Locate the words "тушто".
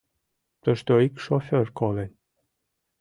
0.63-0.91